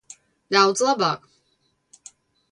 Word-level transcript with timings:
Daudz 0.55 0.79
labāk. 0.87 1.27